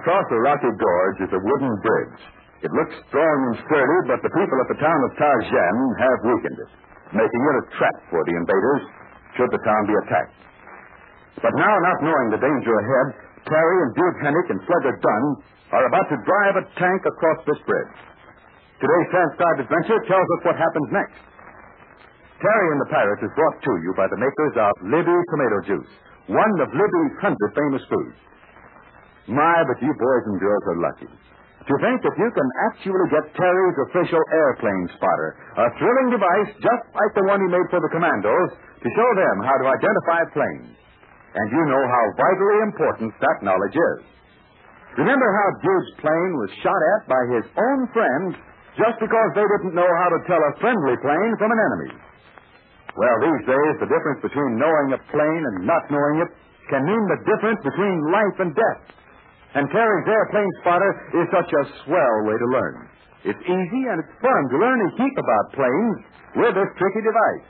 Across 0.00 0.26
the 0.32 0.40
rocky 0.42 0.72
gorge 0.72 1.18
is 1.22 1.32
a 1.32 1.42
wooden 1.42 1.74
bridge. 1.84 2.20
It 2.64 2.72
looks 2.72 2.96
strong 3.06 3.38
and 3.52 3.56
sturdy, 3.62 3.98
but 4.10 4.20
the 4.24 4.32
people 4.32 4.58
at 4.64 4.68
the 4.72 4.80
town 4.80 5.00
of 5.06 5.10
Tarzan 5.20 5.76
have 6.00 6.18
weakened 6.26 6.58
it, 6.58 6.70
making 7.14 7.42
it 7.46 7.60
a 7.60 7.64
trap 7.76 7.96
for 8.10 8.24
the 8.24 8.34
invaders 8.34 8.82
should 9.36 9.52
the 9.52 9.62
town 9.62 9.82
be 9.86 9.96
attacked. 10.02 10.34
But 11.44 11.52
now, 11.54 11.74
not 11.84 12.00
knowing 12.00 12.28
the 12.32 12.40
danger 12.40 12.72
ahead, 12.72 13.06
Terry 13.44 13.76
and 13.84 13.92
Dude 13.94 14.18
Hennick 14.24 14.48
and 14.50 14.60
Slugger 14.64 14.96
Dunn 14.98 15.24
are 15.76 15.86
about 15.86 16.08
to 16.08 16.18
drive 16.24 16.54
a 16.58 16.64
tank 16.80 17.00
across 17.04 17.38
this 17.44 17.60
bridge. 17.68 17.94
Today's 18.80 19.08
transcribed 19.12 19.60
adventure 19.68 20.00
tells 20.08 20.28
us 20.36 20.40
what 20.48 20.56
happens 20.56 20.88
next. 20.90 21.20
Terry 22.40 22.68
and 22.72 22.80
the 22.80 22.90
Pirates 22.92 23.22
is 23.24 23.32
brought 23.36 23.58
to 23.62 23.72
you 23.84 23.92
by 23.96 24.08
the 24.08 24.20
makers 24.20 24.54
of 24.60 24.72
Libby 24.84 25.18
Tomato 25.32 25.58
Juice, 25.64 25.92
one 26.28 26.54
of 26.60 26.68
Libby's 26.72 27.14
hundred 27.20 27.50
famous 27.56 27.84
foods. 27.88 28.16
My, 29.26 29.56
but 29.66 29.82
you 29.82 29.90
boys 29.90 30.24
and 30.30 30.38
girls 30.38 30.64
are 30.70 30.80
lucky. 30.82 31.10
To 31.66 31.74
think 31.82 31.98
that 31.98 32.14
you 32.14 32.30
can 32.30 32.48
actually 32.70 33.06
get 33.10 33.26
Terry's 33.34 33.78
official 33.90 34.22
airplane 34.30 34.86
spotter, 34.94 35.30
a 35.58 35.66
thrilling 35.82 36.14
device 36.14 36.50
just 36.62 36.84
like 36.94 37.12
the 37.18 37.26
one 37.26 37.42
he 37.42 37.50
made 37.50 37.66
for 37.74 37.82
the 37.82 37.90
commandos 37.90 38.54
to 38.54 38.88
show 38.94 39.10
them 39.18 39.36
how 39.42 39.56
to 39.58 39.66
identify 39.74 40.20
planes. 40.30 40.78
And 41.34 41.46
you 41.50 41.62
know 41.66 41.82
how 41.82 42.04
vitally 42.14 42.58
important 42.70 43.10
that 43.18 43.42
knowledge 43.42 43.74
is. 43.74 43.98
Remember 44.94 45.26
how 45.26 45.48
Dude's 45.58 45.92
plane 46.00 46.32
was 46.38 46.50
shot 46.62 46.80
at 46.96 47.00
by 47.10 47.22
his 47.34 47.44
own 47.50 47.80
friends 47.90 48.32
just 48.78 48.96
because 49.02 49.30
they 49.34 49.44
didn't 49.44 49.74
know 49.74 49.90
how 50.00 50.08
to 50.14 50.20
tell 50.30 50.40
a 50.40 50.56
friendly 50.62 50.96
plane 51.02 51.32
from 51.36 51.50
an 51.50 51.60
enemy? 51.60 51.90
Well, 52.96 53.16
these 53.20 53.42
days, 53.44 53.74
the 53.82 53.90
difference 53.90 54.24
between 54.24 54.56
knowing 54.56 54.96
a 54.96 55.00
plane 55.12 55.42
and 55.52 55.68
not 55.68 55.84
knowing 55.92 56.24
it 56.24 56.30
can 56.72 56.86
mean 56.88 57.04
the 57.10 57.20
difference 57.28 57.60
between 57.60 57.96
life 58.08 58.36
and 58.40 58.54
death. 58.56 58.80
And 59.56 59.64
Terry's 59.72 60.04
airplane 60.04 60.52
spotter 60.60 60.92
is 61.16 61.26
such 61.32 61.48
a 61.48 61.62
swell 61.84 62.16
way 62.28 62.36
to 62.36 62.48
learn. 62.52 62.76
It's 63.24 63.40
easy 63.40 63.82
and 63.88 63.96
it's 64.04 64.14
fun 64.20 64.42
to 64.52 64.56
learn 64.60 64.78
a 64.84 64.90
heap 65.00 65.16
about 65.16 65.56
planes 65.56 65.96
with 66.36 66.52
this 66.52 66.70
tricky 66.76 67.00
device. 67.00 67.48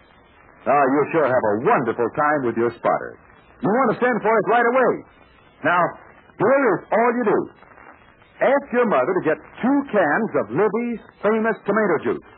Ah, 0.70 0.84
you'll 0.86 1.10
sure 1.10 1.26
have 1.26 1.46
a 1.50 1.54
wonderful 1.66 2.06
time 2.14 2.40
with 2.46 2.54
your 2.54 2.70
spotter. 2.78 3.12
You 3.58 3.68
want 3.68 3.90
to 3.94 3.98
send 3.98 4.22
for 4.22 4.30
it 4.30 4.46
right 4.46 4.68
away. 4.70 4.92
Now, 5.66 5.82
here 6.38 6.62
is 6.78 6.80
all 6.94 7.10
you 7.18 7.24
do. 7.26 7.40
Ask 8.38 8.66
your 8.70 8.86
mother 8.86 9.12
to 9.16 9.22
get 9.26 9.38
two 9.58 9.78
cans 9.90 10.30
of 10.44 10.54
Libby's 10.54 11.02
famous 11.26 11.56
tomato 11.66 11.96
juice. 12.06 12.28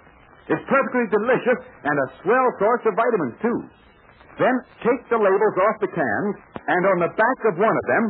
It's 0.48 0.64
perfectly 0.64 1.12
delicious 1.12 1.60
and 1.84 1.92
a 1.92 2.06
swell 2.24 2.48
source 2.56 2.84
of 2.88 2.96
vitamins, 2.96 3.36
too. 3.44 3.58
Then 4.38 4.54
take 4.86 5.02
the 5.10 5.18
labels 5.18 5.56
off 5.66 5.76
the 5.82 5.90
cans, 5.90 6.34
and 6.54 6.82
on 6.94 6.98
the 7.02 7.12
back 7.18 7.38
of 7.50 7.58
one 7.58 7.74
of 7.74 7.86
them, 7.90 8.04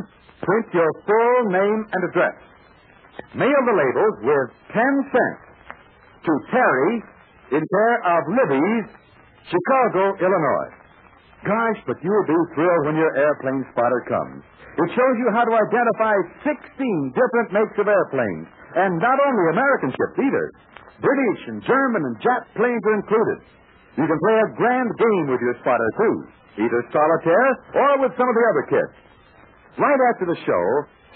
print 0.45 0.67
your 0.73 0.89
full 1.09 1.37
name 1.49 1.79
and 1.89 2.01
address. 2.05 2.37
Mail 3.33 3.61
the 3.65 3.75
labels 3.75 4.15
with 4.23 4.47
10 4.71 5.13
cents 5.13 5.41
to 6.23 6.31
Terry 6.53 7.03
in 7.51 7.61
care 7.65 7.97
of 8.05 8.21
Libby's, 8.29 8.87
Chicago, 9.49 10.13
Illinois. 10.21 10.71
Gosh, 11.43 11.79
but 11.87 11.97
you'll 12.03 12.29
be 12.29 12.39
thrilled 12.53 12.85
when 12.85 12.95
your 12.99 13.15
airplane 13.15 13.65
spotter 13.71 14.05
comes. 14.05 14.43
It 14.77 14.89
shows 14.93 15.15
you 15.17 15.27
how 15.33 15.43
to 15.43 15.55
identify 15.55 16.15
16 16.45 17.17
different 17.17 17.49
makes 17.51 17.75
of 17.79 17.87
airplanes, 17.89 18.47
and 18.75 19.01
not 19.01 19.17
only 19.17 19.43
American 19.51 19.91
ships 19.91 20.17
either. 20.19 20.45
British 21.01 21.41
and 21.47 21.63
German 21.63 22.01
and 22.11 22.15
Jap 22.19 22.43
planes 22.55 22.83
are 22.85 22.97
included. 22.99 23.39
You 23.99 24.07
can 24.07 24.15
play 24.23 24.39
a 24.39 24.47
grand 24.55 24.95
game 24.95 25.27
with 25.27 25.43
your 25.43 25.59
spotter, 25.59 25.91
too, 25.99 26.15
either 26.63 26.79
solitaire 26.87 27.51
or 27.83 28.07
with 28.07 28.15
some 28.15 28.31
of 28.31 28.35
the 28.35 28.45
other 28.55 28.63
kids. 28.71 28.95
Right 29.75 29.99
after 30.15 30.23
the 30.23 30.39
show, 30.47 30.65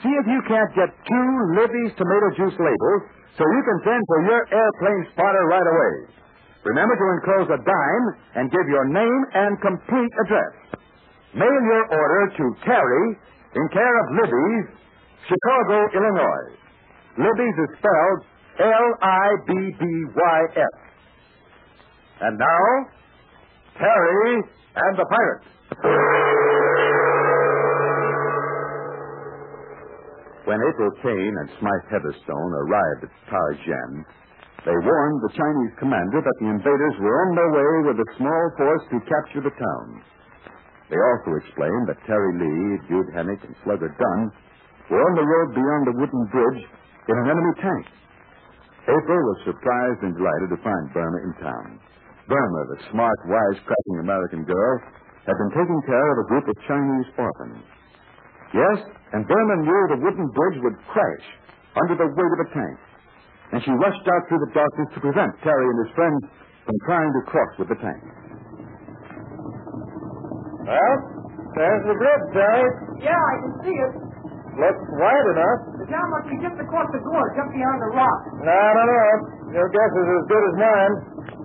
see 0.03 0.11
if 0.11 0.27
you 0.27 0.43
can't 0.51 0.67
get 0.75 0.91
two 0.91 1.31
Libby's 1.63 1.95
tomato 1.95 2.27
juice 2.35 2.59
labels 2.59 3.01
so 3.39 3.47
you 3.47 3.63
can 3.63 3.79
send 3.87 4.03
for 4.03 4.19
your 4.27 4.43
airplane 4.51 5.07
spotter 5.15 5.47
right 5.47 5.63
away. 5.63 6.11
Remember 6.67 6.91
to 6.95 7.07
enclose 7.19 7.51
a 7.55 7.59
dime 7.63 8.05
and 8.35 8.51
give 8.51 8.67
your 8.67 8.83
name 8.91 9.21
and 9.31 9.55
complete 9.63 10.11
address. 10.27 10.83
Mail 11.39 11.59
your 11.63 11.87
order 11.87 12.35
to 12.35 12.43
Terry 12.67 13.15
in 13.55 13.63
care 13.71 13.95
of 14.03 14.27
Libby's, 14.27 14.75
Chicago, 15.27 15.87
Illinois. 15.95 16.47
Libby's 17.15 17.57
is 17.63 17.71
spelled 17.79 18.27
L-I-B-B-Y-S. 18.59 20.82
And 22.23 22.39
now, 22.39 22.63
Terry 23.75 24.31
and 24.39 24.93
the 24.95 25.03
Pirates. 25.11 25.47
When 30.47 30.59
April 30.63 30.91
Kane 31.03 31.35
and 31.35 31.49
Smythe 31.59 31.87
Heatherstone 31.91 32.51
arrived 32.63 33.03
at 33.03 33.13
Tarzan, 33.27 34.07
they 34.63 34.71
warned 34.71 35.19
the 35.19 35.35
Chinese 35.35 35.75
commander 35.75 36.23
that 36.23 36.37
the 36.39 36.47
invaders 36.47 36.95
were 37.03 37.17
on 37.27 37.35
their 37.35 37.51
way 37.51 37.91
with 37.91 37.99
a 37.99 38.09
small 38.15 38.43
force 38.55 38.83
to 38.95 39.03
capture 39.03 39.43
the 39.43 39.51
town. 39.59 39.87
They 40.87 40.95
also 40.95 41.35
explained 41.43 41.91
that 41.91 42.07
Terry 42.07 42.39
Lee, 42.39 42.87
Dude 42.87 43.11
Hennick, 43.11 43.43
and 43.43 43.55
Slugger 43.67 43.91
Dunn 43.99 44.31
were 44.87 45.03
on 45.03 45.15
the 45.19 45.27
road 45.27 45.59
beyond 45.59 45.83
the 45.91 45.99
wooden 45.99 46.23
bridge 46.31 46.63
in 47.11 47.15
an 47.19 47.27
enemy 47.27 47.53
tank. 47.59 47.85
April 48.87 49.21
was 49.27 49.43
surprised 49.43 50.07
and 50.07 50.15
delighted 50.15 50.55
to 50.55 50.63
find 50.63 50.93
Burma 50.95 51.19
in 51.19 51.33
town. 51.43 51.79
Burma, 52.27 52.61
the 52.71 52.79
smart, 52.91 53.19
wisecracking 53.27 53.99
American 53.99 54.43
girl, 54.47 54.73
had 55.27 55.35
been 55.35 55.53
taking 55.55 55.81
care 55.87 56.07
of 56.15 56.17
a 56.23 56.27
group 56.31 56.45
of 56.47 56.55
Chinese 56.67 57.07
orphans. 57.19 57.63
Yes, 58.55 58.79
and 59.11 59.27
Burma 59.27 59.55
knew 59.65 59.81
the 59.91 60.01
wooden 60.03 60.27
bridge 60.31 60.57
would 60.63 60.77
crash 60.87 61.25
under 61.83 61.95
the 61.99 62.07
weight 62.07 62.33
of 62.37 62.41
a 62.47 62.49
tank. 62.53 62.77
And 63.51 63.59
she 63.63 63.71
rushed 63.75 64.05
out 64.07 64.23
through 64.29 64.39
the 64.39 64.53
darkness 64.55 64.89
to 64.95 64.99
prevent 65.03 65.31
Terry 65.43 65.67
and 65.67 65.79
his 65.85 65.91
friends 65.95 66.21
from 66.65 66.75
trying 66.87 67.11
to 67.11 67.21
cross 67.27 67.51
with 67.59 67.69
the 67.69 67.79
tank. 67.81 68.01
Well, 70.63 70.95
there's 71.59 71.83
the 71.85 71.97
bridge, 71.97 72.25
Terry. 72.33 72.67
Yeah, 73.03 73.19
I 73.19 73.35
can 73.43 73.53
see 73.67 73.75
it. 73.77 73.93
Looks 74.53 74.85
wide 75.01 75.27
enough. 75.33 75.59
The 75.81 75.87
town 75.89 76.07
must 76.13 76.27
be 76.29 76.37
just 76.39 76.57
across 76.61 76.87
the 76.93 77.01
gorge, 77.01 77.35
up 77.41 77.49
beyond 77.51 77.77
the 77.83 77.91
rock. 77.97 78.21
No, 78.37 78.53
I 78.53 78.71
don't 78.73 78.89
know. 78.89 79.13
Your 79.59 79.67
guess 79.69 79.91
is 79.97 80.07
as 80.13 80.23
good 80.29 80.43
as 80.45 80.55
mine. 80.61 80.93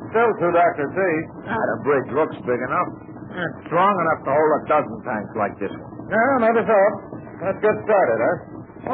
Still 0.09 0.31
too 0.41 0.53
dark 0.57 0.73
to 0.81 0.87
see. 0.93 1.15
Ah, 1.49 1.53
the 1.53 1.77
bridge 1.85 2.09
looks 2.17 2.37
big 2.49 2.61
enough. 2.65 2.89
It's 3.29 3.59
strong 3.69 3.93
enough 3.93 4.21
to 4.25 4.31
hold 4.33 4.51
a 4.57 4.61
dozen 4.67 4.97
tanks 5.05 5.33
like 5.37 5.55
this 5.61 5.73
one. 5.77 6.09
No, 6.09 6.23
maybe 6.41 6.65
so. 6.65 6.81
Let's 7.45 7.61
get 7.61 7.77
started, 7.85 8.19
huh? 8.19 8.37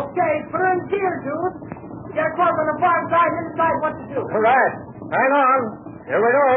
Okay, 0.04 0.32
put 0.50 0.58
her 0.58 0.70
in 0.74 0.80
gear, 0.90 1.12
dude. 1.22 1.54
Get 2.18 2.26
across 2.34 2.50
on 2.50 2.66
the 2.74 2.78
far 2.82 2.98
side 3.10 3.30
and 3.30 3.44
decide 3.54 3.76
what 3.82 3.92
to 3.94 4.04
do. 4.10 4.20
All 4.26 4.42
right. 4.42 4.72
Hang 5.14 5.32
on. 5.38 5.60
Here 6.10 6.18
we 6.18 6.30
go. 6.34 6.48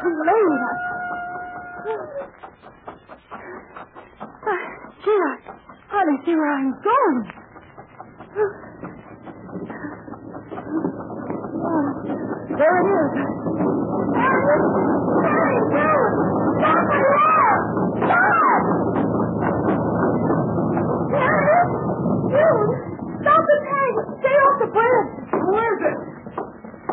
Too 0.00 0.14
late. 0.26 0.60
I... 0.60 0.74
Gee, 5.04 5.10
I 5.10 5.36
hardly 5.88 6.18
see 6.24 6.34
where 6.34 6.52
I'm 6.52 6.72
going. 6.82 7.18
Oh, 11.60 11.92
there 12.58 12.76
it 12.80 12.86
is. 12.90 13.10
There 14.10 14.40
it 14.40 14.60
is. 14.60 14.64
Hey, 15.20 15.54
Bill! 15.70 16.02
Stop 16.60 16.84
the 16.90 17.00
law! 17.00 17.48
Stop! 18.00 18.62
There 21.10 21.36
it 21.40 21.48
is. 21.50 21.68
Dude, 22.30 22.70
stop 23.24 23.40
the 23.40 23.58
tank. 23.64 23.94
Stay 24.20 24.36
off 24.36 24.56
the 24.60 24.68
bridge. 24.70 25.10
Who 25.30 25.52
is 25.56 25.78
it? 25.80 25.98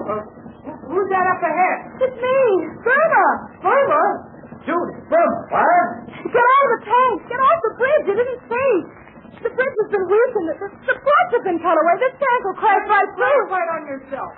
Uh, 0.07 0.23
who's 0.87 1.07
that 1.11 1.25
up 1.27 1.41
ahead? 1.43 1.77
It's 2.07 2.15
me, 2.17 2.39
Burma. 2.83 3.25
Burma? 3.61 4.03
Judy, 4.63 4.95
Burma. 5.11 5.37
What? 5.51 5.87
Get 6.27 6.43
out 6.43 6.63
of 6.63 6.69
the 6.75 6.81
tank. 6.87 7.15
Get 7.27 7.39
off 7.39 7.59
the 7.67 7.73
bridge. 7.77 8.05
It 8.07 8.17
isn't 8.23 8.41
safe. 8.47 8.85
The 9.37 9.51
bridge 9.53 9.75
has 9.83 9.89
been 9.93 10.05
weakened. 10.09 10.47
The, 10.57 10.67
the 10.91 10.95
bolts 10.97 11.31
have 11.37 11.45
been 11.45 11.59
cut 11.61 11.77
away. 11.77 11.93
This 12.01 12.15
tank 12.17 12.39
will 12.43 12.57
crash 12.57 12.83
right 12.89 13.09
through. 13.15 13.41
Right 13.53 13.69
on 13.77 13.81
yourself. 13.87 14.31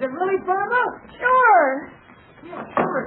Is 0.00 0.08
it 0.08 0.10
really 0.16 0.38
Burma? 0.48 0.82
Sure. 1.20 1.92
Yeah, 2.48 2.64
sure. 2.72 3.04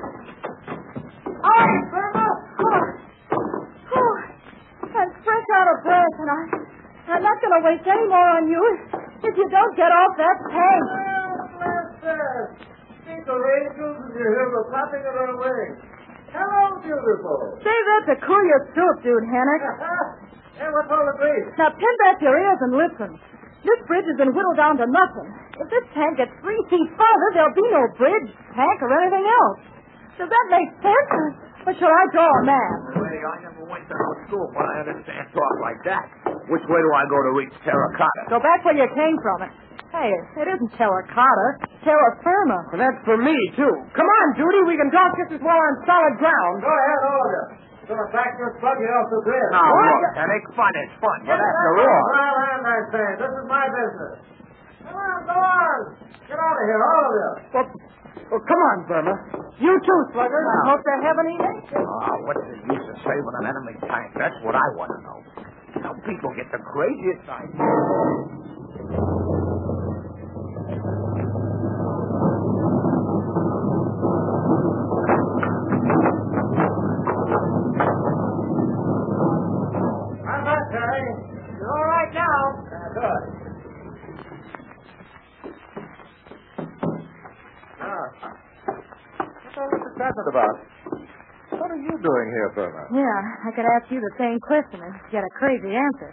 All 1.41 1.57
right, 1.65 1.85
Burma. 1.89 2.27
Oh, 2.63 3.97
oh, 3.97 4.13
I'm 4.93 5.09
fresh 5.25 5.47
out 5.57 5.67
of 5.73 5.77
breath, 5.83 6.15
and 6.21 6.29
I, 6.29 6.41
I'm 7.17 7.23
not 7.25 7.35
going 7.41 7.53
to 7.57 7.61
waste 7.65 7.87
any 7.89 8.07
more 8.07 8.29
on 8.37 8.45
you 8.47 8.61
if 9.25 9.33
you 9.35 9.47
don't 9.49 9.73
get 9.75 9.89
off 9.89 10.13
that 10.21 10.37
tank. 10.53 10.85
People, 13.09 13.41
angels, 13.41 13.97
and 13.99 14.15
you 14.91 14.99
hear 14.99 15.03
the 15.03 15.03
flapping 15.03 15.03
of 15.07 15.13
their 15.15 15.35
wings. 15.37 15.79
Hello, 16.33 16.63
beautiful. 16.81 17.37
Save 17.61 17.85
that 17.93 18.03
to 18.09 18.15
cool 18.25 18.43
your 18.49 18.61
soup, 18.73 18.95
dude, 19.05 19.25
Hennick. 19.29 19.61
hey, 20.57 20.69
what's 20.73 20.89
all 20.89 21.05
the 21.05 21.15
grief? 21.21 21.45
Now, 21.61 21.69
pin 21.69 21.93
back 22.09 22.17
your 22.25 22.33
ears 22.33 22.59
and 22.65 22.73
listen. 22.73 23.09
This 23.63 23.79
bridge 23.87 24.03
has 24.09 24.17
been 24.17 24.33
whittled 24.33 24.57
down 24.57 24.75
to 24.81 24.87
nothing. 24.89 25.29
If 25.61 25.69
this 25.69 25.85
tank 25.93 26.17
gets 26.17 26.33
three 26.41 26.59
feet 26.67 26.89
farther, 26.97 27.29
there'll 27.37 27.55
be 27.55 27.69
no 27.69 27.85
bridge, 27.95 28.29
tank, 28.57 28.77
or 28.81 28.89
anything 28.91 29.23
else. 29.23 29.61
Does 30.17 30.29
that 30.29 30.45
make 30.49 30.69
sense? 30.81 31.53
Or 31.63 31.71
shall 31.79 31.93
I 31.93 32.03
draw 32.11 32.27
a 32.27 32.43
map? 32.43 32.77
Lady, 32.99 33.23
I 33.23 33.35
never 33.47 33.63
went 33.69 33.87
to 33.87 33.95
school, 34.27 34.51
but 34.51 34.65
I 34.67 34.83
understand 34.83 35.31
talk 35.31 35.55
like 35.63 35.79
that. 35.87 36.05
Which 36.51 36.65
way 36.67 36.81
do 36.83 36.91
I 36.91 37.07
go 37.07 37.17
to 37.23 37.31
reach 37.39 37.55
terracotta? 37.63 38.21
Go 38.27 38.41
back 38.43 38.67
where 38.67 38.75
you 38.75 38.89
came 38.91 39.15
from. 39.23 39.47
Hey, 39.93 40.09
it 40.41 40.47
isn't 40.49 40.73
terracotta. 40.73 41.47
Terra 41.85 42.09
firma. 42.25 42.57
Well, 42.73 42.81
that's 42.81 42.97
for 43.05 43.13
me, 43.21 43.37
too. 43.53 43.73
Come 43.93 44.09
on, 44.09 44.25
Judy. 44.33 44.65
We 44.65 44.73
can 44.73 44.89
talk 44.89 45.13
just 45.21 45.37
as 45.37 45.41
well 45.45 45.53
on 45.53 45.73
solid 45.85 46.17
ground. 46.17 46.65
Go 46.65 46.73
ahead, 46.73 47.01
all 47.05 47.21
of 47.21 47.29
you. 47.29 47.45
Gonna 47.93 48.07
back 48.09 48.31
your 48.39 48.57
plug 48.63 48.79
you 48.79 48.89
off 48.89 49.11
the 49.11 49.21
bridge. 49.27 49.51
Now, 49.53 49.67
look, 49.69 50.17
Hennick, 50.17 50.43
fun 50.55 50.71
is 50.81 50.91
fun, 51.03 51.19
but 51.27 51.35
after 51.35 51.71
all... 51.83 52.03
Well, 52.09 52.37
and 52.57 52.63
I 52.63 52.77
say, 52.89 53.07
this 53.19 53.27
is 53.27 53.45
my 53.45 53.65
business. 53.69 54.15
Come 54.87 54.95
on, 54.97 55.19
go 55.27 55.35
on. 55.35 55.77
Get 56.25 56.39
out 56.39 56.57
of 56.57 56.63
here, 56.63 56.79
all 56.79 57.03
of 57.03 57.13
you. 57.13 57.31
Well, 57.53 57.67
well 58.33 58.43
come 58.47 58.61
on, 58.71 58.77
Burma. 58.87 59.15
You 59.59 59.73
too, 59.83 59.99
Slugger. 60.15 60.41
Now. 60.41 60.73
Hope 60.73 60.81
they're 60.87 61.05
having 61.05 61.27
eating. 61.35 61.57
Oh, 61.75 62.17
what's 62.23 62.41
the 62.49 62.57
use 62.71 62.87
of 62.87 62.97
saving 63.03 63.35
an 63.43 63.51
enemy 63.51 63.75
tank? 63.83 64.15
That's 64.15 64.39
what 64.47 64.55
I 64.55 64.67
want 64.79 64.89
to 64.95 64.99
know. 65.03 65.19
How 65.83 65.93
people 66.07 66.31
get 66.39 66.47
the 66.55 66.63
craziest 66.63 67.27
ideas. 67.27 69.12
Good. 82.93 83.23
Ah. 87.81 88.07
What 89.53 89.67
was 89.69 89.81
this 89.85 89.95
happened 89.97 90.29
about? 90.29 90.55
What 91.53 91.69
are 91.69 91.77
you 91.81 91.93
doing 91.93 92.27
here, 92.33 92.49
Burma? 92.57 92.83
Yeah, 92.89 93.19
I 93.45 93.49
could 93.53 93.65
ask 93.77 93.85
you 93.93 94.01
the 94.01 94.15
same 94.17 94.39
question 94.41 94.81
and 94.81 94.93
get 95.13 95.21
a 95.21 95.31
crazy 95.37 95.73
answer. 95.73 96.09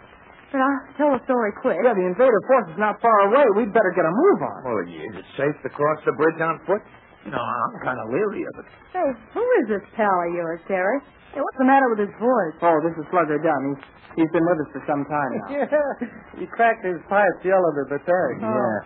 But 0.51 0.59
I'll 0.61 0.83
tell 0.99 1.11
the 1.15 1.23
story 1.23 1.55
quick. 1.63 1.79
Yeah, 1.79 1.95
the 1.95 2.05
invader 2.05 2.41
force 2.45 2.67
is 2.75 2.79
not 2.79 2.99
far 2.99 3.31
away. 3.31 3.47
We'd 3.55 3.71
better 3.73 3.89
get 3.95 4.03
a 4.03 4.11
move 4.11 4.39
on. 4.43 4.59
Well, 4.67 4.83
is 4.83 5.15
it 5.15 5.27
safe 5.39 5.55
to 5.63 5.69
cross 5.71 5.99
the 6.03 6.11
bridge 6.11 6.39
on 6.43 6.59
foot? 6.67 6.83
You 7.25 7.31
know, 7.31 7.41
I'm 7.41 7.73
kind 7.85 7.99
of 8.01 8.09
leery 8.09 8.41
of 8.49 8.55
it. 8.65 8.67
Hey, 8.93 9.09
who 9.33 9.43
is 9.61 9.65
this 9.69 9.85
pal 9.93 10.09
of 10.09 10.33
yours, 10.33 10.59
Terry? 10.67 10.97
Hey, 11.33 11.39
what's 11.39 11.59
the 11.61 11.69
matter 11.69 11.87
with 11.93 12.01
his 12.01 12.15
voice? 12.17 12.55
Oh, 12.65 12.81
this 12.81 12.97
is 12.97 13.05
Slugger 13.13 13.37
Dunn. 13.37 13.61
He's, 13.71 14.25
he's 14.25 14.31
been 14.33 14.43
with 14.43 14.59
us 14.65 14.69
for 14.73 14.83
some 14.89 15.05
time 15.05 15.31
now. 15.37 15.47
yeah, 15.53 16.41
he 16.41 16.45
cracked 16.49 16.83
his 16.83 16.97
pipe 17.07 17.37
yellow 17.45 17.69
to 17.77 17.83
the 17.93 17.99
tag. 18.03 18.33
Oh. 18.41 18.77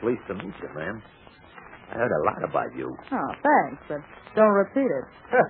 Pleased 0.00 0.22
to 0.30 0.34
meet 0.38 0.54
you, 0.62 0.70
ma'am. 0.78 1.02
I 1.90 1.94
heard 1.98 2.12
a 2.14 2.22
lot 2.26 2.42
about 2.42 2.70
you. 2.76 2.86
Oh, 3.12 3.30
thanks, 3.42 3.82
but 3.88 4.00
don't 4.34 4.54
repeat 4.54 4.86
it. 4.86 5.04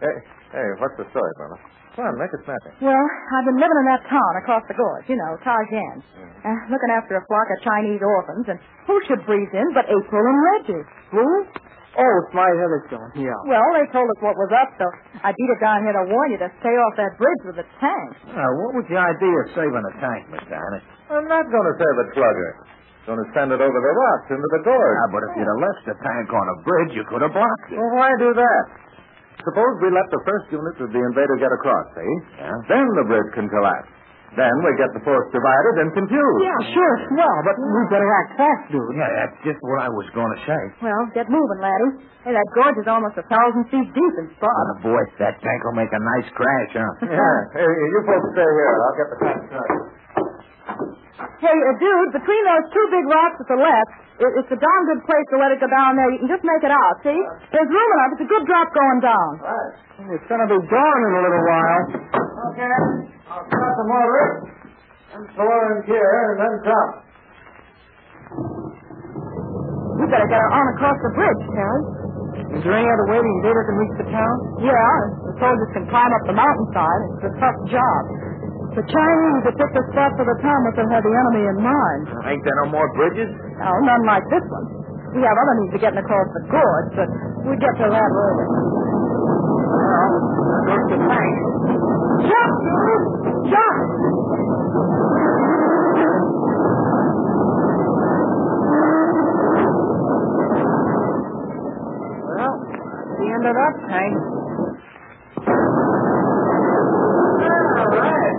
hey, 0.00 0.16
hey, 0.52 0.68
what's 0.78 0.94
the 0.98 1.06
story, 1.10 1.32
Burma? 1.38 1.58
Come 1.94 2.10
on, 2.10 2.18
make 2.18 2.34
it 2.34 2.42
snappy. 2.42 2.74
Well, 2.82 3.06
I've 3.38 3.46
been 3.46 3.54
living 3.58 3.78
in 3.78 3.86
that 3.94 4.02
town 4.10 4.32
across 4.42 4.66
the 4.66 4.74
gorge, 4.74 5.06
you 5.06 5.14
know, 5.14 5.38
Tarzan. 5.46 6.02
Uh, 6.42 6.50
looking 6.66 6.90
after 6.90 7.14
a 7.14 7.22
flock 7.30 7.46
of 7.54 7.58
Chinese 7.62 8.02
orphans, 8.02 8.50
and 8.50 8.58
who 8.90 8.98
should 9.06 9.22
breathe 9.24 9.54
in 9.54 9.68
but 9.72 9.86
April 9.86 10.22
and 10.26 10.38
Reggie? 10.58 10.84
Who? 11.14 11.26
Oh, 11.94 12.14
it's 12.26 12.34
my 12.34 12.50
Heatherstone. 12.58 13.14
Yeah. 13.14 13.38
Well, 13.46 13.62
they 13.78 13.86
told 13.94 14.10
us 14.10 14.18
what 14.18 14.34
was 14.34 14.50
up, 14.50 14.74
so 14.82 14.90
I 15.22 15.30
beat 15.30 15.50
it 15.54 15.60
down 15.62 15.86
here 15.86 15.94
to 15.94 16.10
warn 16.10 16.34
you 16.34 16.38
to 16.42 16.50
stay 16.58 16.74
off 16.74 16.98
that 16.98 17.14
bridge 17.14 17.42
with 17.46 17.56
the 17.62 17.66
tank. 17.78 18.10
Now, 18.34 18.50
what 18.66 18.74
was 18.82 18.86
the 18.90 18.98
idea 18.98 19.36
of 19.46 19.46
saving 19.54 19.78
a 19.78 19.94
tank, 20.02 20.22
Mr. 20.34 20.58
Hennick? 20.58 20.82
I'm 21.14 21.30
not 21.30 21.46
going 21.46 21.66
to 21.70 21.74
save 21.78 21.96
a 22.02 22.06
Slugger. 22.18 22.50
Going 23.06 23.20
to 23.22 23.28
send 23.36 23.52
it 23.54 23.60
over 23.62 23.78
the 23.84 23.94
rocks 23.94 24.26
into 24.34 24.48
the 24.58 24.62
gorge. 24.66 24.96
Ah, 25.06 25.08
but 25.14 25.22
if 25.30 25.30
you'd 25.38 25.46
have 25.46 25.62
left 25.62 25.82
the 25.86 25.96
tank 26.02 26.26
on 26.34 26.46
a 26.50 26.56
bridge, 26.66 26.92
you 26.98 27.04
could 27.06 27.22
have 27.22 27.30
blocked 27.36 27.68
it. 27.70 27.78
Well, 27.78 27.94
why 27.94 28.10
do 28.18 28.34
that? 28.34 28.62
Suppose 29.42 29.72
we 29.82 29.90
let 29.90 30.06
the 30.14 30.22
first 30.28 30.46
unit 30.54 30.76
of 30.78 30.88
the 30.94 31.00
invader 31.02 31.36
get 31.42 31.50
across, 31.50 31.86
see? 31.98 32.12
Yeah? 32.38 32.54
Then 32.70 32.86
the 33.00 33.04
bridge 33.10 33.30
can 33.34 33.50
collapse. 33.50 33.90
Then 34.34 34.50
we 34.66 34.70
get 34.74 34.90
the 34.90 34.98
force 35.06 35.30
divided 35.30 35.74
and 35.86 35.94
confused. 35.94 36.38
Yeah, 36.42 36.58
sure. 36.74 36.94
Well, 37.14 37.38
but 37.46 37.54
we 37.54 37.80
better 37.86 38.10
act 38.18 38.34
fast, 38.34 38.66
dude. 38.74 38.82
Yeah, 38.98 39.06
that's 39.14 39.38
just 39.46 39.62
what 39.62 39.78
I 39.78 39.86
was 39.86 40.10
going 40.10 40.26
to 40.34 40.40
say. 40.42 40.62
Well, 40.82 41.02
get 41.14 41.30
moving, 41.30 41.62
laddie. 41.62 42.02
Hey, 42.26 42.34
that 42.34 42.48
gorge 42.50 42.74
is 42.82 42.88
almost 42.90 43.14
a 43.14 43.22
thousand 43.30 43.70
feet 43.70 43.86
deep 43.94 44.14
and 44.18 44.26
in 44.26 44.34
Oh, 44.34 44.38
spots. 44.42 44.82
boy, 44.82 45.02
that 45.22 45.38
tank 45.38 45.60
will 45.62 45.78
make 45.78 45.92
a 45.94 46.02
nice 46.02 46.26
crash, 46.34 46.70
huh? 46.74 47.14
Yeah. 47.14 47.38
Hey, 47.62 47.62
you 47.62 48.00
folks 48.10 48.26
stay 48.34 48.42
here. 48.58 48.74
I'll 48.74 48.96
get 48.98 49.08
the 49.14 49.18
tank 49.22 49.38
started. 49.54 49.82
Hey, 51.42 51.50
uh, 51.50 51.74
dude, 51.82 52.10
between 52.14 52.42
those 52.46 52.66
two 52.70 52.86
big 52.94 53.04
rocks 53.10 53.38
at 53.42 53.48
the 53.50 53.58
left, 53.58 53.92
it, 54.22 54.30
it's 54.38 54.52
a 54.54 54.60
darn 54.60 54.82
good 54.86 55.02
place 55.04 55.26
to 55.34 55.36
let 55.42 55.50
it 55.50 55.58
go 55.58 55.66
down 55.68 55.98
there. 55.98 56.08
You 56.14 56.22
can 56.22 56.30
just 56.30 56.46
make 56.46 56.62
it 56.62 56.70
out, 56.70 56.94
see? 57.02 57.18
There's 57.50 57.70
room 57.70 57.90
enough. 57.98 58.10
It's 58.14 58.24
a 58.24 58.30
good 58.30 58.44
drop 58.46 58.70
going 58.70 59.00
down. 59.02 59.30
Right. 59.42 59.72
It's 60.14 60.26
going 60.30 60.42
to 60.42 60.50
be 60.50 60.58
dawn 60.70 60.98
in 61.04 61.12
a 61.18 61.22
little 61.22 61.44
while. 61.44 61.82
Okay. 62.54 62.76
I'll 63.30 63.46
start 63.50 63.74
the 63.78 63.86
motor. 63.90 64.24
And 65.14 65.22
slow 65.34 65.46
in 65.74 65.78
gear 65.86 66.14
and 66.34 66.36
then 66.38 66.54
jump. 66.66 66.90
We 69.94 70.04
better 70.10 70.26
get 70.26 70.38
her 70.42 70.52
on 70.54 70.66
across 70.74 70.98
the 71.06 71.12
bridge, 71.14 71.42
Terry. 71.54 71.80
Is 72.58 72.62
there 72.66 72.74
any 72.74 72.86
other 72.86 73.06
way 73.10 73.18
invader 73.22 73.62
can 73.66 73.76
reach 73.78 73.94
the 73.98 74.08
town? 74.10 74.34
Yeah, 74.62 74.94
the 75.26 75.34
soldiers 75.38 75.70
can 75.74 75.86
climb 75.90 76.10
up 76.10 76.22
the 76.26 76.34
mountainside. 76.34 77.02
It's 77.18 77.26
a 77.30 77.34
tough 77.38 77.58
job. 77.70 78.02
The 78.74 78.82
Chinese 78.90 79.42
have 79.46 79.54
picked 79.54 79.76
a 79.78 79.84
spot 79.94 80.10
for 80.18 80.26
the 80.26 80.34
town 80.42 80.60
that 80.66 80.74
will 80.74 80.90
have 80.90 81.04
the 81.06 81.14
enemy 81.14 81.42
in 81.46 81.58
mind. 81.62 82.02
Ain't 82.26 82.42
there 82.42 82.58
no 82.66 82.74
more 82.74 82.90
bridges? 82.98 83.30
No, 83.62 83.70
none 83.86 84.02
like 84.02 84.26
this 84.34 84.42
one. 84.50 84.66
We 85.14 85.22
have 85.22 85.36
other 85.38 85.54
means 85.62 85.74
of 85.78 85.80
getting 85.80 86.02
across 86.02 86.26
the 86.34 86.42
gorge, 86.50 86.90
but 86.98 87.06
we 87.46 87.54
get 87.54 87.70
to 87.78 87.86
that 87.86 88.10
later. 88.10 88.46
Well, 89.70 90.10
there 90.58 90.64
goes 90.74 90.86
the 90.90 90.98
tank. 91.06 91.34
Jump! 92.26 92.54
Jump! 93.46 93.78
Well, 101.24 102.54
the 103.18 103.26
end 103.32 103.44
of 103.46 103.54
that 103.54 103.74
tank. 103.88 104.16
All 107.74 107.88
right. 107.94 108.34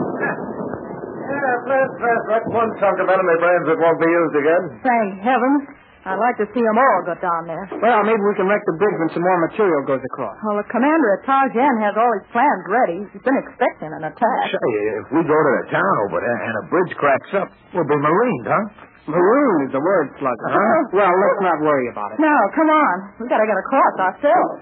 Yeah, 2.05 2.13
that's, 2.13 2.25
that's, 2.29 2.45
that's 2.45 2.50
one 2.53 2.69
chunk 2.77 2.97
of 3.01 3.07
enemy 3.09 3.35
brains 3.41 3.65
that 3.74 3.77
won't 3.81 3.97
be 3.97 4.09
used 4.09 4.35
again. 4.38 4.63
Thank 4.85 5.09
heavens. 5.25 5.63
I'd 6.05 6.21
like 6.21 6.38
to 6.38 6.45
see 6.53 6.62
them 6.62 6.77
all 6.77 7.01
go 7.01 7.17
down 7.17 7.50
there. 7.50 7.65
Well, 7.81 8.05
maybe 8.05 8.21
we 8.21 8.38
can 8.38 8.45
wreck 8.45 8.62
the 8.69 8.77
bridge 8.77 8.93
when 9.01 9.09
some 9.09 9.25
more 9.25 9.41
material 9.41 9.81
goes 9.89 10.05
across. 10.13 10.38
Well, 10.45 10.62
the 10.62 10.69
commander 10.69 11.17
at 11.17 11.25
Tarzan 11.25 11.81
has 11.81 11.97
all 11.97 12.12
his 12.21 12.29
plans 12.29 12.62
ready. 12.69 13.09
He's 13.09 13.25
been 13.25 13.33
expecting 13.41 13.89
an 13.89 14.05
attack. 14.05 14.41
Say, 14.53 14.74
if 15.01 15.09
we 15.17 15.25
go 15.25 15.33
to 15.33 15.51
the 15.65 15.74
town 15.74 15.93
over 16.05 16.21
there 16.21 16.39
and 16.45 16.53
a 16.62 16.63
bridge 16.69 16.93
cracks 17.01 17.31
up, 17.41 17.50
we'll 17.74 17.89
be 17.89 17.97
marooned, 17.97 18.45
huh? 18.45 18.63
Marooned 19.09 19.59
is 19.65 19.71
the 19.74 19.81
word, 19.81 20.13
Slugger. 20.21 20.50
Huh? 20.53 20.77
Well, 20.93 21.09
let's 21.09 21.41
not 21.41 21.57
worry 21.65 21.89
about 21.89 22.13
it. 22.13 22.21
No, 22.21 22.35
come 22.53 22.69
on. 22.69 22.95
We've 23.17 23.29
gotta 23.29 23.50
get 23.50 23.57
across 23.57 23.93
ourselves. 24.05 24.62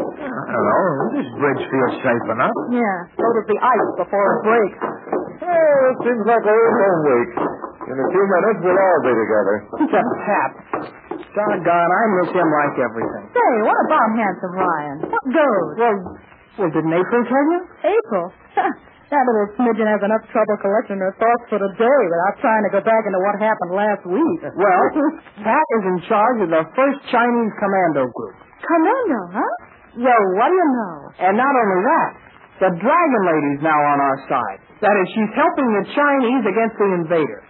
I 0.00 0.52
don't 0.52 0.64
know. 0.64 1.20
This 1.20 1.28
bridge 1.36 1.62
feels 1.68 1.94
safe 2.00 2.26
enough. 2.32 2.56
Yeah, 2.72 2.96
so 3.20 3.24
does 3.36 3.48
the 3.52 3.60
ice 3.60 3.90
before 4.00 4.26
it 4.32 4.40
breaks. 4.48 4.80
Hey, 5.60 5.92
it 5.92 5.98
seems 6.08 6.24
like 6.24 6.40
a 6.40 6.54
little 6.56 7.00
week. 7.04 7.32
In 7.90 7.96
a 8.00 8.06
few 8.08 8.24
minutes, 8.24 8.58
we'll 8.64 8.80
all 8.80 9.00
be 9.04 9.12
together. 9.12 9.54
Just 9.92 10.10
Pap. 10.24 10.50
Doggone, 11.36 11.90
I 11.92 12.02
miss 12.16 12.30
him 12.32 12.48
like 12.48 12.76
everything. 12.80 13.24
Say, 13.36 13.52
what 13.68 13.78
about 13.84 14.08
Handsome 14.16 14.54
Ryan? 14.56 14.96
What 15.04 15.24
goes? 15.28 15.70
Well, 15.76 15.96
well, 16.58 16.70
didn't 16.72 16.94
April 16.96 17.22
tell 17.28 17.44
you? 17.52 17.60
April. 17.86 18.24
that 18.56 19.22
little 19.28 19.48
smidgen 19.60 19.84
has 19.90 20.00
enough 20.00 20.24
trouble 20.32 20.56
collecting 20.64 20.98
her 20.98 21.12
thoughts 21.20 21.44
for 21.52 21.58
the 21.60 21.70
day 21.76 22.00
without 22.08 22.34
trying 22.40 22.64
to 22.66 22.70
go 22.72 22.80
back 22.80 23.02
into 23.04 23.20
what 23.20 23.36
happened 23.38 23.72
last 23.76 24.02
week. 24.08 24.40
Well, 24.56 24.82
Pat 25.44 25.66
is 25.76 25.84
in 25.92 25.98
charge 26.08 26.38
of 26.46 26.50
the 26.50 26.64
first 26.72 26.98
Chinese 27.12 27.52
commando 27.60 28.08
group. 28.10 28.34
Commando, 28.64 29.20
huh? 29.34 29.52
Well, 29.98 30.24
what 30.38 30.48
do 30.50 30.56
you 30.56 30.68
know? 30.72 30.94
And 31.26 31.34
not 31.36 31.52
only 31.52 31.80
that, 31.84 32.08
the 32.60 32.70
Dragon 32.76 33.22
Lady's 33.24 33.60
now 33.64 33.76
on 33.76 33.98
our 33.98 34.18
side. 34.28 34.60
That 34.84 34.94
is, 35.00 35.06
she's 35.16 35.32
helping 35.36 35.68
the 35.80 35.84
Chinese 35.92 36.44
against 36.44 36.76
the 36.76 36.88
invaders. 37.04 37.44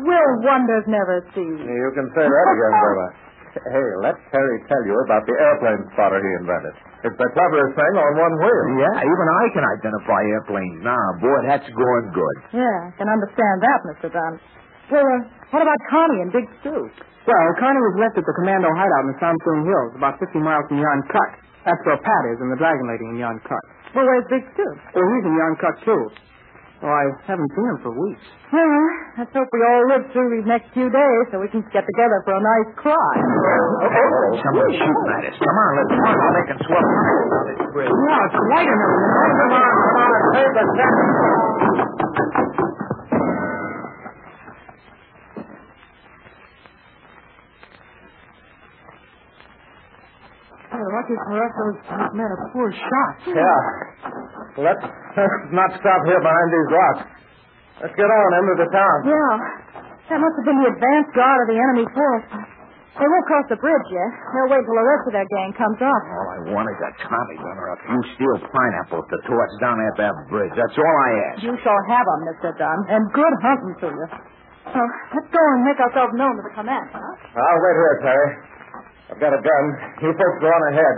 Will 0.00 0.32
wonders 0.42 0.86
never 0.88 1.22
cease. 1.34 1.60
You 1.62 1.90
can 1.94 2.06
say 2.16 2.24
that 2.26 2.46
again, 2.54 2.74
Burma. 2.80 3.08
Hey, 3.52 3.84
let 4.00 4.16
Terry 4.32 4.64
tell 4.64 4.80
you 4.88 4.96
about 5.04 5.28
the 5.28 5.36
airplane 5.36 5.84
spotter 5.92 6.16
he 6.24 6.32
invented. 6.40 6.72
It's 7.04 7.18
the 7.20 7.28
cleverest 7.36 7.76
thing 7.76 7.94
on 8.00 8.10
one 8.16 8.34
wheel. 8.40 8.80
Yeah, 8.80 9.04
even 9.04 9.26
I 9.28 9.44
can 9.52 9.64
identify 9.76 10.20
airplanes 10.24 10.80
now. 10.80 11.04
Boy, 11.20 11.36
that's 11.44 11.68
going 11.68 12.06
good. 12.16 12.36
Yeah, 12.56 12.88
I 12.88 12.96
can 12.96 13.12
understand 13.12 13.56
that, 13.60 13.78
Mr. 13.92 14.08
Dunn. 14.08 14.40
Well, 14.88 15.04
uh, 15.04 15.52
what 15.52 15.60
about 15.68 15.80
Connie 15.92 16.20
and 16.24 16.32
Big 16.32 16.48
Stoop? 16.64 16.96
Well, 17.28 17.44
Connie 17.60 17.84
was 17.92 18.00
left 18.00 18.16
at 18.16 18.24
the 18.24 18.34
commando 18.40 18.72
hideout 18.72 19.04
in 19.04 19.08
the 19.12 19.18
Samsung 19.20 19.68
Hills, 19.68 19.92
about 20.00 20.16
50 20.16 20.32
miles 20.40 20.64
from 20.72 20.80
Yon 20.80 20.98
Cut. 21.12 21.30
That's 21.62 21.82
where 21.86 21.98
Pat 22.02 22.22
is 22.34 22.38
and 22.42 22.50
the 22.50 22.58
Dragon 22.58 22.86
Lady 22.90 23.06
in 23.14 23.16
Yon 23.22 23.38
Cut. 23.46 23.62
Well, 23.94 24.02
where's 24.02 24.26
Big 24.26 24.42
Stoop? 24.54 24.76
Oh, 24.98 25.04
he's 25.14 25.24
in 25.26 25.34
Yon 25.38 25.54
Cut, 25.62 25.76
too. 25.86 26.02
Oh, 26.82 26.90
I 26.90 27.04
haven't 27.30 27.46
seen 27.54 27.66
him 27.70 27.78
for 27.78 27.94
weeks. 27.94 28.26
Well, 28.50 28.66
let's 29.14 29.30
hope 29.30 29.46
we 29.54 29.62
all 29.62 29.86
live 29.86 30.10
through 30.10 30.34
these 30.34 30.42
next 30.50 30.74
few 30.74 30.90
days 30.90 31.22
so 31.30 31.38
we 31.38 31.46
can 31.46 31.62
get 31.70 31.86
together 31.86 32.18
for 32.26 32.34
a 32.34 32.42
nice 32.42 32.74
cry. 32.74 33.14
Oh, 33.22 33.86
oh. 33.86 34.42
Someone's 34.42 34.74
shooting 34.74 35.10
at 35.14 35.22
us. 35.30 35.38
Come 35.38 35.58
on, 35.62 35.70
let's 35.78 35.94
run 35.94 36.14
so 36.18 36.28
they 36.34 36.46
can 36.50 36.58
swap 36.66 36.82
tires 36.82 37.30
on 37.30 37.44
this 37.54 37.62
bridge. 37.70 37.94
Yeah, 37.94 38.26
it's 38.26 38.34
light 38.50 38.66
in 38.66 38.78
there. 38.82 38.98
Come 38.98 39.54
on, 39.54 39.70
come 39.78 40.02
on, 40.02 40.10
pay 40.34 40.48
the 40.50 40.66
tax. 50.72 50.80
Oh, 50.80 50.88
lucky 50.96 51.16
for 51.28 51.36
us, 51.36 51.52
those 51.60 51.78
men 52.16 52.28
are 52.32 52.40
poor 52.56 52.68
shots. 52.72 53.22
Yeah. 53.28 53.60
Let's, 54.56 54.84
let's 54.84 55.48
not 55.52 55.70
stop 55.76 56.00
here 56.08 56.20
behind 56.24 56.48
these 56.52 56.68
rocks. 56.72 57.02
Let's 57.84 57.96
get 57.96 58.08
on 58.08 58.28
into 58.40 58.54
the 58.64 58.68
town. 58.72 58.96
Yeah, 59.04 59.32
that 60.08 60.18
must 60.20 60.34
have 60.40 60.46
been 60.48 60.60
the 60.64 60.70
advance 60.72 61.08
guard 61.16 61.38
of 61.44 61.48
the 61.52 61.58
enemy 61.60 61.86
force. 61.92 62.26
They 62.92 63.08
won't 63.08 63.24
cross 63.24 63.48
the 63.48 63.56
bridge 63.56 63.88
yet. 63.88 64.10
They'll 64.36 64.52
wait 64.52 64.60
till 64.68 64.76
the 64.76 64.84
rest 64.84 65.04
of 65.08 65.12
their 65.16 65.28
gang 65.32 65.56
comes 65.56 65.80
up. 65.80 66.02
All 66.12 66.28
I 66.28 66.38
want 66.52 66.68
is 66.68 66.76
a 66.76 66.92
Tommy 67.08 67.36
gun 67.40 67.56
or 67.56 67.72
a 67.72 67.78
few 67.88 68.00
steel 68.12 68.36
pineapples 68.52 69.08
to 69.08 69.16
torch 69.24 69.52
down 69.64 69.80
at 69.80 69.96
that 69.96 70.12
bridge. 70.28 70.52
That's 70.52 70.76
all 70.76 70.96
I 71.08 71.10
ask. 71.32 71.36
You 71.40 71.56
shall 71.64 71.80
have 71.88 72.04
'em, 72.04 72.20
Mr. 72.28 72.52
Dunn, 72.60 72.78
and 72.92 73.02
good 73.16 73.34
hunting 73.40 73.74
to 73.80 73.88
you. 73.96 74.06
So 74.76 74.80
let's 75.16 75.30
go 75.32 75.40
and 75.56 75.64
make 75.64 75.80
ourselves 75.80 76.12
known 76.20 76.36
to 76.36 76.42
the 76.44 76.52
command, 76.54 76.86
huh? 76.92 77.00
I'll 77.40 77.60
wait 77.64 77.76
here, 77.80 77.96
Terry. 78.04 78.30
I've 79.12 79.20
got 79.20 79.36
a 79.36 79.42
gun. 79.44 79.64
You 80.00 80.08
folks 80.16 80.38
go 80.40 80.48
on 80.48 80.62
ahead. 80.72 80.96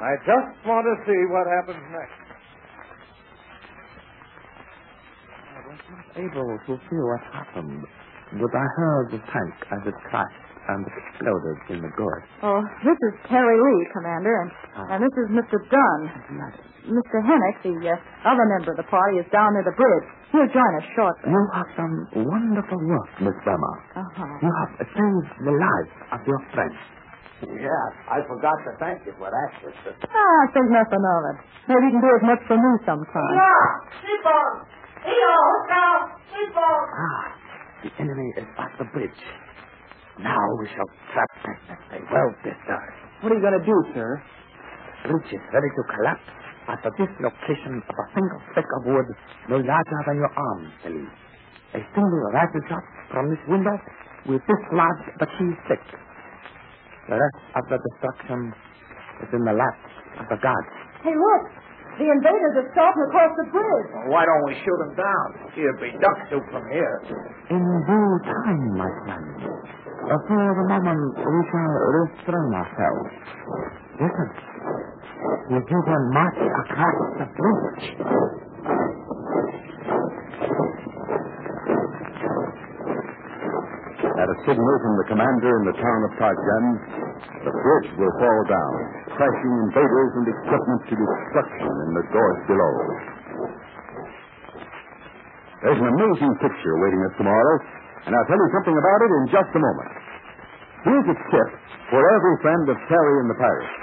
I 0.00 0.12
just 0.24 0.48
want 0.64 0.88
to 0.88 0.94
see 1.04 1.20
what 1.28 1.44
happens 1.52 1.84
next. 1.92 2.16
I 5.52 5.60
was 5.68 5.80
not 5.92 6.06
able 6.16 6.48
to 6.64 6.72
see 6.80 7.00
what 7.04 7.20
happened, 7.28 7.84
but 8.40 8.52
I 8.56 8.66
heard 8.80 9.06
the 9.12 9.20
tank 9.20 9.52
as 9.68 9.82
it 9.84 9.96
crashed 10.08 10.48
and 10.72 10.80
exploded 10.88 11.58
in 11.76 11.78
the 11.84 11.92
gorge. 11.92 12.24
Oh, 12.40 12.64
this 12.88 12.96
is 12.96 13.12
Terry 13.28 13.52
Lee, 13.52 13.82
Commander, 13.92 14.32
and, 14.40 14.50
and 14.88 14.98
this 15.04 15.12
is 15.20 15.28
Mr. 15.36 15.60
Dunn. 15.68 16.00
Mr. 16.88 17.16
Hennick, 17.20 17.60
the 17.60 17.76
uh, 17.84 18.00
other 18.32 18.46
member 18.56 18.72
of 18.72 18.78
the 18.80 18.88
party, 18.88 19.20
is 19.20 19.28
down 19.28 19.52
near 19.52 19.64
the 19.68 19.76
bridge. 19.76 20.08
He'll 20.32 20.48
join 20.48 20.72
us 20.80 20.86
shortly. 20.96 21.28
You 21.28 21.42
have 21.52 21.68
done 21.76 22.24
wonderful 22.24 22.80
work, 22.88 23.10
Miss 23.20 23.36
Burma. 23.44 23.72
Uh-huh. 24.00 24.24
You 24.40 24.48
have 24.48 24.72
saved 24.88 25.28
the 25.44 25.52
life 25.52 25.92
of 26.16 26.20
your 26.24 26.40
friend. 26.56 26.72
Yeah, 27.40 27.84
I 28.12 28.20
forgot 28.28 28.56
to 28.68 28.72
thank 28.76 29.00
you 29.08 29.16
for 29.16 29.32
that, 29.32 29.48
sister. 29.64 29.96
Ah, 30.12 30.40
think 30.52 30.68
nothing 30.68 31.00
of 31.00 31.20
it. 31.32 31.36
Maybe 31.72 31.88
you 31.88 31.92
can 31.96 32.02
do 32.04 32.12
as 32.20 32.24
much 32.28 32.42
for 32.44 32.56
me 32.60 32.70
sometime. 32.84 33.32
Yeah, 33.32 33.64
keep 34.04 34.24
on. 34.28 34.50
Keep 35.00 36.56
on. 36.56 36.82
Ah, 36.92 37.24
the 37.80 37.90
enemy 37.96 38.28
is 38.36 38.44
at 38.60 38.72
the 38.76 38.84
bridge. 38.92 39.22
Now 40.20 40.44
we 40.60 40.68
shall 40.76 40.90
trap 41.16 41.30
them 41.40 41.56
as 41.72 41.80
they 41.88 42.00
well 42.12 42.28
deserve. 42.44 42.92
What 43.24 43.32
are 43.32 43.36
you 43.40 43.44
going 43.44 43.56
to 43.56 43.64
do, 43.64 43.76
sir? 43.96 44.20
The 45.04 45.16
Bridge 45.16 45.32
is 45.32 45.44
ready 45.48 45.70
to 45.72 45.82
collapse 45.96 46.28
at 46.68 46.78
the 46.84 46.92
dislocation 47.00 47.80
of 47.80 47.96
a 47.96 48.06
single 48.12 48.40
stick 48.52 48.68
of 48.68 48.80
wood 48.84 49.08
no 49.48 49.56
larger 49.64 50.00
than 50.04 50.16
your 50.20 50.32
arm, 50.36 50.62
Ellie. 50.84 51.08
A 51.72 51.80
single 51.96 52.20
rifle 52.36 52.60
shot 52.68 52.84
from 53.08 53.32
this 53.32 53.40
window 53.48 53.72
will 54.28 54.40
dislodge 54.44 55.02
the 55.16 55.26
key 55.40 55.50
stick. 55.64 55.80
The 57.08 57.16
rest 57.16 57.40
of 57.56 57.64
the 57.70 57.78
destruction 57.78 58.52
is 59.22 59.30
in 59.32 59.42
the 59.44 59.54
laps 59.56 59.92
of 60.20 60.26
the 60.28 60.38
gods. 60.42 60.72
Hey, 61.02 61.16
look! 61.16 61.44
The 61.98 62.08
invaders 62.08 62.54
are 62.64 62.68
starting 62.72 63.02
across 63.12 63.32
the 63.36 63.46
bridge. 63.52 63.90
Why 64.08 64.24
don't 64.24 64.44
we 64.48 64.54
shoot 64.64 64.78
them 64.78 64.94
down? 64.96 65.26
He'll 65.52 65.80
be 65.80 65.92
duck 66.00 66.18
soup 66.30 66.44
from 66.48 66.64
here. 66.72 66.96
In 67.50 67.60
due 67.60 68.12
time, 68.24 68.64
my 68.78 68.90
friend. 69.04 69.36
But 70.08 70.20
for 70.24 70.44
the 70.56 70.66
moment, 70.70 71.12
we 71.18 71.40
shall 71.52 71.72
restrain 72.00 72.50
ourselves. 72.56 73.10
Listen. 74.00 74.28
You 75.50 75.60
hear 75.60 75.82
them 75.84 76.04
march 76.14 76.40
across 76.40 76.98
the 77.20 77.26
bridge. 77.36 77.86
At 84.00 84.28
a 84.28 84.29
signal 84.46 84.76
from 84.80 84.94
the 85.00 85.06
commander 85.10 85.52
in 85.60 85.64
the 85.68 85.76
town 85.76 86.00
of 86.06 86.10
Tarzan, 86.16 86.64
the 87.44 87.52
bridge 87.52 87.88
will 87.96 88.14
fall 88.20 88.40
down, 88.48 88.74
crashing 89.16 89.54
invaders 89.68 90.10
and 90.20 90.26
equipment 90.30 90.80
to 90.88 90.94
destruction 90.96 91.72
in 91.86 91.90
the 91.96 92.04
gorge 92.12 92.42
below. 92.48 92.74
There's 95.60 95.80
an 95.80 95.90
amazing 95.92 96.32
picture 96.40 96.72
awaiting 96.80 97.00
us 97.04 97.14
tomorrow, 97.20 97.54
and 98.08 98.16
I'll 98.16 98.28
tell 98.28 98.40
you 98.40 98.50
something 98.56 98.76
about 98.76 99.00
it 99.04 99.10
in 99.12 99.24
just 99.28 99.50
a 99.52 99.60
moment. 99.60 99.92
Here's 100.88 101.08
a 101.12 101.16
tip 101.28 101.50
for 101.92 102.00
every 102.00 102.36
friend 102.40 102.64
of 102.72 102.76
Terry 102.88 103.16
and 103.20 103.28
the 103.28 103.36
Pirates. 103.36 103.76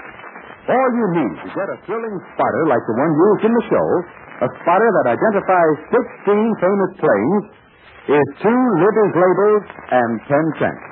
All 0.68 0.88
you 0.90 1.06
need 1.16 1.34
to 1.46 1.48
get 1.54 1.68
a 1.70 1.78
thrilling 1.86 2.16
spotter 2.34 2.64
like 2.66 2.82
the 2.84 2.96
one 2.98 3.12
used 3.14 3.42
in 3.46 3.52
the 3.54 3.64
show, 3.70 3.88
a 4.42 4.48
spotter 4.58 4.90
that 5.00 5.06
identifies 5.14 5.76
16 6.26 6.62
famous 6.62 6.92
planes, 6.98 7.42
is 8.08 8.26
two 8.40 8.60
Libby's 8.80 9.14
labels 9.20 9.64
and 9.92 10.10
10 10.24 10.60
cents. 10.64 10.84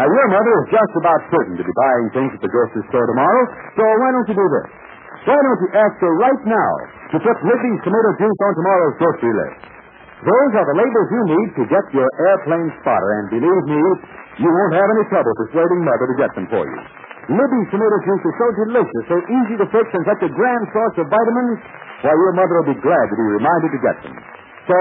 Now, 0.00 0.08
your 0.08 0.28
mother 0.32 0.52
is 0.64 0.66
just 0.72 0.92
about 0.96 1.20
certain 1.32 1.56
to 1.56 1.64
be 1.64 1.74
buying 1.76 2.08
things 2.12 2.30
at 2.36 2.40
the 2.40 2.52
grocery 2.52 2.84
store 2.92 3.04
tomorrow, 3.08 3.42
so 3.76 3.84
why 3.84 4.08
don't 4.12 4.28
you 4.28 4.36
do 4.36 4.48
this? 4.60 4.68
Why 5.24 5.40
don't 5.40 5.60
you 5.60 5.70
ask 5.72 5.96
her 6.00 6.12
right 6.20 6.42
now 6.44 6.72
to 7.12 7.16
put 7.20 7.36
Libby's 7.44 7.80
tomato 7.80 8.10
juice 8.20 8.40
on 8.44 8.52
tomorrow's 8.60 8.96
grocery 9.00 9.34
list? 9.36 9.60
Those 10.24 10.52
are 10.56 10.66
the 10.68 10.76
labels 10.80 11.08
you 11.12 11.22
need 11.36 11.48
to 11.60 11.62
get 11.68 11.84
your 11.92 12.08
airplane 12.28 12.68
spotter, 12.80 13.10
and 13.20 13.26
believe 13.36 13.64
me, 13.68 13.80
you 14.40 14.48
won't 14.48 14.74
have 14.76 14.88
any 14.96 15.04
trouble 15.12 15.32
persuading 15.36 15.80
Mother 15.84 16.08
to 16.08 16.16
get 16.16 16.32
them 16.32 16.48
for 16.48 16.64
you. 16.64 16.80
Libby's 17.26 17.68
tomato 17.72 17.98
juice 18.04 18.24
is 18.24 18.36
so 18.36 18.48
delicious, 18.64 19.02
so 19.12 19.18
easy 19.20 19.54
to 19.60 19.66
fix, 19.68 19.84
and 19.92 20.04
such 20.08 20.22
a 20.24 20.30
grand 20.32 20.64
source 20.72 20.96
of 21.00 21.08
vitamins, 21.08 21.58
why, 22.04 22.12
your 22.12 22.32
mother 22.36 22.54
will 22.62 22.70
be 22.72 22.80
glad 22.80 23.04
to 23.08 23.16
be 23.16 23.26
reminded 23.40 23.70
to 23.72 23.80
get 23.80 23.96
them. 24.04 24.35
So, 24.66 24.74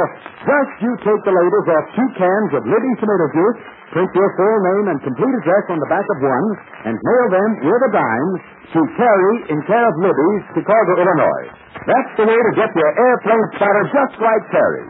just 0.49 0.71
you 0.81 0.91
take 1.05 1.21
the 1.21 1.29
labels 1.29 1.67
off 1.69 1.85
two 1.93 2.09
cans 2.17 2.51
of 2.57 2.65
Libby's 2.65 2.97
tomato 2.97 3.27
juice, 3.37 3.59
print 3.93 4.09
your 4.17 4.29
full 4.33 4.57
name 4.65 4.85
and 4.89 4.97
complete 5.05 5.35
address 5.45 5.65
on 5.69 5.77
the 5.77 5.89
back 5.93 6.01
of 6.09 6.17
one, 6.25 6.47
and 6.89 6.93
mail 6.97 7.27
them 7.29 7.49
with 7.69 7.81
a 7.85 7.91
dime 7.93 8.31
to 8.73 8.79
Terry 8.97 9.35
in 9.53 9.61
care 9.69 9.85
of 9.85 9.95
Libby's, 10.01 10.43
Chicago, 10.57 10.91
Illinois. 11.05 11.45
That's 11.85 12.11
the 12.17 12.25
way 12.25 12.33
to 12.33 12.51
get 12.57 12.73
your 12.73 12.91
airplane 12.97 13.45
spotter 13.61 13.85
just 13.93 14.15
like 14.25 14.43
Terry. 14.49 14.85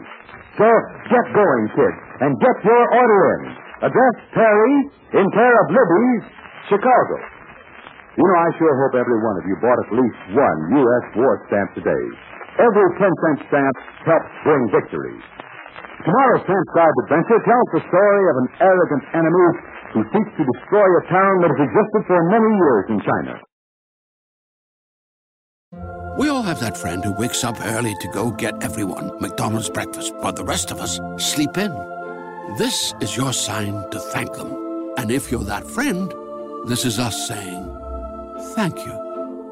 So, 0.56 0.68
get 1.12 1.24
going, 1.36 1.64
kids, 1.76 2.00
and 2.24 2.32
get 2.40 2.56
your 2.64 2.84
order 2.96 3.20
in. 3.36 3.42
Address 3.92 4.16
Terry 4.32 4.74
in 5.20 5.26
care 5.28 5.56
of 5.60 5.66
Libby's, 5.76 6.24
Chicago. 6.72 7.16
You 8.16 8.24
know, 8.24 8.38
I 8.40 8.48
sure 8.56 8.72
hope 8.80 8.96
every 8.96 9.20
one 9.20 9.36
of 9.36 9.44
you 9.44 9.60
bought 9.60 9.76
at 9.76 9.90
least 9.92 10.20
one 10.32 10.58
U.S. 10.80 11.04
war 11.20 11.36
stamp 11.52 11.76
today. 11.76 12.04
Every 12.56 12.88
10 12.96 13.04
cent 13.04 13.38
stamp 13.52 13.76
helps 14.08 14.32
bring 14.44 14.62
victory. 14.72 15.16
Tomorrow's 16.04 16.44
transcribed 16.46 16.96
adventure 17.04 17.40
tells 17.44 17.68
the 17.76 17.82
story 17.88 18.24
of 18.30 18.36
an 18.40 18.48
arrogant 18.64 19.04
enemy 19.12 19.48
who 19.92 20.00
seeks 20.12 20.32
to 20.38 20.44
destroy 20.44 20.86
a 20.86 21.02
town 21.10 21.34
that 21.42 21.50
has 21.52 21.60
existed 21.68 22.02
for 22.06 22.20
many 22.32 22.50
years 22.56 22.84
in 22.88 22.98
China. 23.04 23.34
We 26.18 26.28
all 26.28 26.42
have 26.42 26.60
that 26.60 26.78
friend 26.78 27.04
who 27.04 27.12
wakes 27.12 27.44
up 27.44 27.60
early 27.60 27.94
to 28.00 28.08
go 28.08 28.30
get 28.30 28.62
everyone 28.62 29.20
McDonald's 29.20 29.68
breakfast, 29.68 30.14
while 30.16 30.32
the 30.32 30.44
rest 30.44 30.70
of 30.70 30.80
us 30.80 30.98
sleep 31.18 31.58
in. 31.58 31.72
This 32.56 32.94
is 33.00 33.16
your 33.16 33.32
sign 33.32 33.90
to 33.90 33.98
thank 33.98 34.32
them. 34.32 34.94
And 34.96 35.10
if 35.10 35.30
you're 35.30 35.44
that 35.44 35.66
friend, 35.66 36.10
this 36.66 36.86
is 36.86 36.98
us 36.98 37.28
saying 37.28 37.64
thank 38.54 38.78
you. 38.86 39.05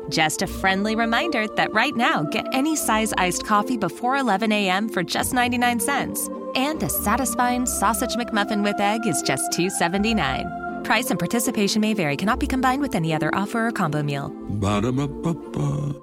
Just 0.09 0.43
a 0.43 0.47
friendly 0.47 0.97
reminder 0.97 1.47
that 1.57 1.73
right 1.73 1.97
now, 1.97 2.23
get 2.25 2.47
any 2.53 2.77
size 2.77 3.13
iced 3.17 3.45
coffee 3.47 3.77
before 3.77 4.17
11 4.17 4.53
a.m. 4.53 4.89
for 4.89 5.03
just 5.03 5.33
99 5.33 5.81
cents. 5.81 6.29
And 6.55 6.83
a 6.83 6.89
satisfying 6.89 7.67
sausage 7.67 8.15
McMuffin 8.17 8.63
with 8.63 8.79
egg 8.81 9.07
is 9.07 9.23
just 9.23 9.51
$2.79. 9.53 10.85
Price 10.85 11.11
and 11.11 11.19
participation 11.19 11.81
may 11.81 11.95
vary, 11.95 12.17
cannot 12.17 12.39
be 12.39 12.47
combined 12.47 12.83
with 12.83 12.95
any 12.95 13.15
other 13.15 13.35
offer 13.35 13.69
or 13.69 13.73
combo 13.73 14.03
meal. 14.03 14.29
Ba-da-ba-ba-ba. 14.29 15.95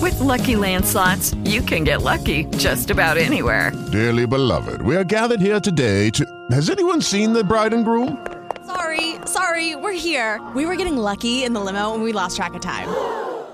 With 0.00 0.18
Lucky 0.20 0.56
Land 0.56 0.86
slots, 0.86 1.34
you 1.44 1.60
can 1.60 1.84
get 1.84 2.00
lucky 2.00 2.44
just 2.56 2.90
about 2.90 3.18
anywhere. 3.18 3.72
Dearly 3.92 4.26
beloved, 4.26 4.80
we 4.80 4.96
are 4.96 5.04
gathered 5.04 5.40
here 5.40 5.60
today 5.60 6.08
to. 6.10 6.24
Has 6.50 6.70
anyone 6.70 7.02
seen 7.02 7.34
the 7.34 7.44
bride 7.44 7.74
and 7.74 7.84
groom? 7.84 8.26
Sorry, 8.66 9.16
sorry, 9.26 9.76
we're 9.76 9.92
here. 9.92 10.40
We 10.54 10.64
were 10.64 10.76
getting 10.76 10.96
lucky 10.96 11.44
in 11.44 11.52
the 11.52 11.60
limo 11.60 11.92
and 11.92 12.02
we 12.02 12.12
lost 12.12 12.36
track 12.36 12.54
of 12.54 12.62
time. 12.62 12.88